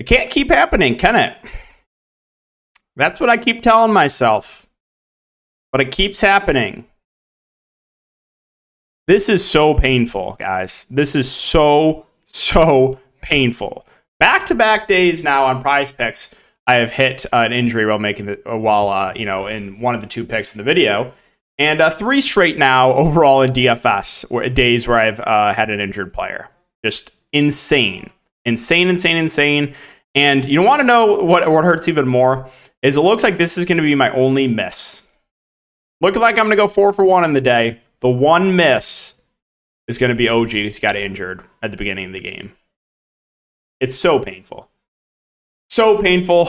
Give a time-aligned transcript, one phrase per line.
[0.00, 1.36] It can't keep happening, can it?
[2.96, 4.66] That's what I keep telling myself.
[5.72, 6.86] But it keeps happening.
[9.06, 10.86] This is so painful, guys.
[10.88, 13.86] This is so, so painful.
[14.18, 16.34] Back to back days now on prize picks,
[16.66, 19.94] I have hit uh, an injury while making the, while, uh, you know, in one
[19.94, 21.12] of the two picks in the video.
[21.58, 25.78] And uh, three straight now overall in DFS, where, days where I've uh, had an
[25.78, 26.48] injured player.
[26.82, 28.10] Just insane.
[28.44, 29.74] Insane, insane, insane.
[30.14, 32.48] And you want to know what, what hurts even more?
[32.82, 35.02] Is it looks like this is going to be my only miss.
[36.00, 37.80] Looking like I'm going to go four for one in the day.
[38.00, 39.14] The one miss
[39.86, 42.54] is going to be OG because he got injured at the beginning of the game.
[43.80, 44.68] It's so painful.
[45.68, 46.48] So painful.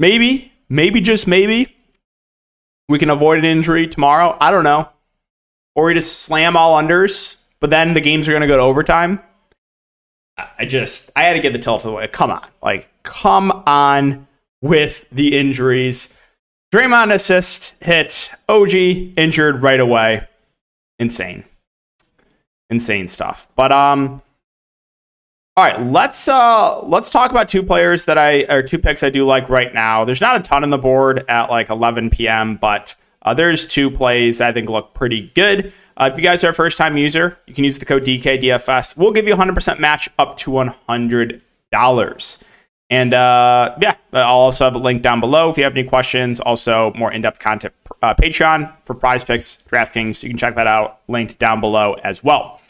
[0.00, 1.74] Maybe, maybe just maybe,
[2.88, 4.36] we can avoid an injury tomorrow.
[4.40, 4.88] I don't know.
[5.74, 8.62] Or we just slam all unders, but then the games are going to go to
[8.62, 9.20] overtime.
[10.58, 12.06] I just, I had to get the tilt away.
[12.08, 12.46] Come on.
[12.62, 14.26] Like, come on
[14.62, 16.12] with the injuries.
[16.72, 18.30] Draymond assist hit.
[18.48, 18.74] OG
[19.16, 20.26] injured right away.
[20.98, 21.44] Insane.
[22.70, 23.48] Insane stuff.
[23.56, 24.22] But um
[25.56, 29.10] all right, let's uh let's talk about two players that I or two picks I
[29.10, 30.04] do like right now.
[30.04, 33.90] There's not a ton on the board at like 11 p.m., but uh, there's two
[33.90, 35.72] plays I think look pretty good.
[35.98, 38.96] Uh, if you guys are a first time user, you can use the code DKDFS.
[38.96, 42.42] We'll give you 100% match up to $100.
[42.90, 46.40] And uh, yeah, I'll also have a link down below if you have any questions.
[46.40, 50.22] Also, more in depth content, uh, Patreon for prize picks, DraftKings.
[50.22, 52.60] You can check that out, linked down below as well.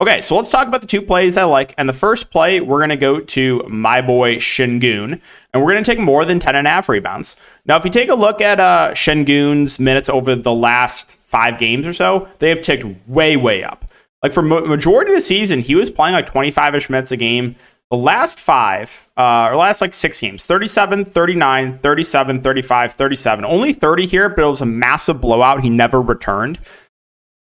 [0.00, 1.74] Okay, so let's talk about the two plays I like.
[1.76, 5.20] And the first play, we're going to go to my boy Sengun,
[5.52, 7.34] and we're going to take more than 10 and a half rebounds.
[7.66, 11.84] Now, if you take a look at uh, Sengun's minutes over the last five games
[11.84, 13.86] or so, they have ticked way, way up.
[14.22, 17.56] Like for majority of the season, he was playing like 25 ish minutes a game.
[17.90, 23.44] The last five, uh, or last like six games 37, 39, 37, 35, 37.
[23.44, 25.62] Only 30 here, but it was a massive blowout.
[25.62, 26.60] He never returned.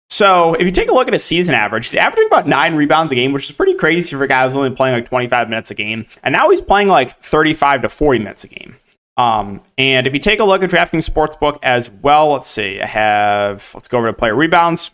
[0.09, 3.11] So if you take a look at his season average, he's averaging about nine rebounds
[3.11, 5.69] a game, which is pretty crazy for a guy who's only playing like 25 minutes
[5.69, 6.05] a game.
[6.23, 8.75] And now he's playing like 35 to 40 minutes a game.
[9.17, 12.85] Um, and if you take a look at DraftKings Sportsbook as well, let's see, I
[12.85, 14.91] have, let's go over to player rebounds.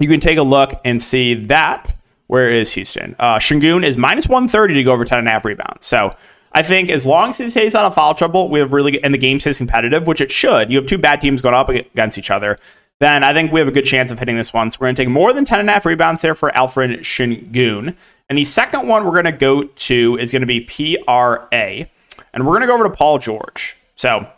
[0.00, 1.94] You can take a look and see that
[2.28, 3.16] where is Houston?
[3.18, 5.86] Uh, Sengun is minus 130 to go over 10 and a half rebounds.
[5.86, 6.14] So
[6.52, 9.12] I think as long as he stays out of foul trouble, we have really, and
[9.12, 10.70] the game stays competitive, which it should.
[10.70, 12.58] You have two bad teams going up against each other.
[13.00, 14.70] Then I think we have a good chance of hitting this one.
[14.70, 16.98] So we're going to take more than 10 and a half rebounds here for Alperen
[16.98, 17.94] Sengun.
[18.28, 21.86] And the second one we're going to go to is going to be PRA.
[22.32, 23.76] And we're going to go over to Paul George.
[23.94, 24.28] So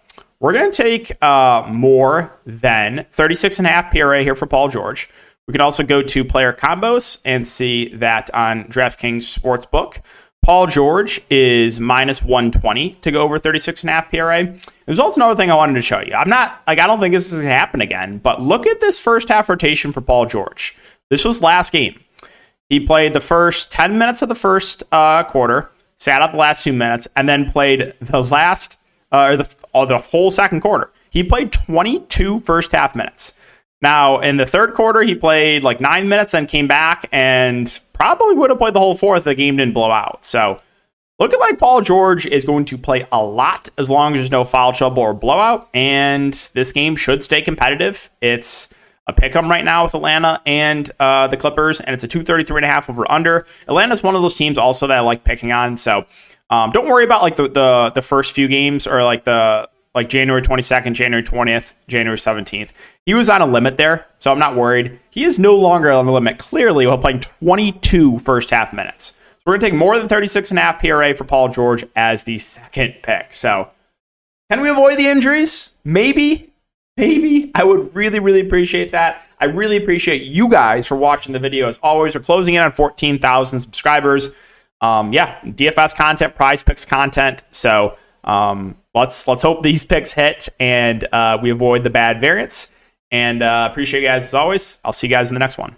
[0.41, 4.69] we're going to take uh, more than 36 and a half PRA here for Paul
[4.69, 5.09] George.
[5.47, 10.01] We can also go to player combos and see that on DraftKings Sportsbook.
[10.43, 14.55] Paul George is minus 120 to go over 36 and a half PRA.
[14.87, 16.15] There's also another thing I wanted to show you.
[16.15, 18.99] I'm not like I don't think this is gonna happen again, but look at this
[18.99, 20.77] first half rotation for Paul George.
[21.11, 22.01] This was last game.
[22.69, 26.65] He played the first 10 minutes of the first uh, quarter, sat out the last
[26.65, 28.79] two minutes, and then played the last
[29.13, 30.91] uh, or the, or the whole second quarter.
[31.11, 33.35] He played 22 first half minutes.
[33.83, 38.35] Now, in the third quarter, he played like nine minutes and came back and probably
[38.35, 39.25] would have played the whole fourth.
[39.25, 40.25] The game didn't blow out.
[40.25, 40.59] So,
[41.19, 44.45] looking like Paul George is going to play a lot as long as there's no
[44.45, 45.69] foul trouble or blowout.
[45.73, 48.11] And this game should stay competitive.
[48.21, 48.69] It's
[49.07, 52.59] a pick 'em right now with Atlanta and uh, the Clippers, and it's a 233
[52.59, 53.47] and a half over under.
[53.67, 55.79] Atlanta's one of those teams also that I like picking on.
[55.79, 56.05] So,
[56.51, 60.09] um, don't worry about like the, the the first few games or like the like
[60.09, 62.73] January 22nd, January 20th, January 17th.
[63.07, 64.99] He was on a limit there, so I'm not worried.
[65.11, 69.07] He is no longer on the limit, clearly, while playing 22 first half minutes.
[69.07, 71.85] So we're going to take more than 36 and a half PRA for Paul George
[71.97, 73.35] as the second pick.
[73.35, 73.71] So
[74.51, 75.77] can we avoid the injuries?
[75.85, 76.53] Maybe.
[76.97, 77.51] Maybe.
[77.55, 79.27] I would really, really appreciate that.
[79.41, 81.67] I really appreciate you guys for watching the video.
[81.67, 84.31] As always, we're closing in on 14,000 subscribers.
[84.83, 87.43] Um, yeah, DFS content, prize picks content.
[87.51, 92.71] So um, let's let's hope these picks hit and uh, we avoid the bad variance.
[93.11, 94.79] And uh, appreciate you guys as always.
[94.85, 95.77] I'll see you guys in the next one.